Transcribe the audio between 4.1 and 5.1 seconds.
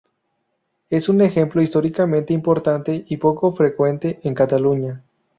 en Cataluña.